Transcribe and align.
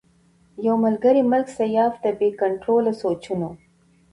يو 0.65 0.73
ملکري 0.85 1.21
ملک 1.31 1.47
سياف 1.59 1.93
د 2.03 2.05
بې 2.19 2.29
کنټروله 2.41 2.91
سوچونو 3.01 3.49